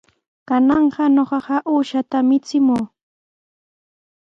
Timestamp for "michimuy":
2.27-2.83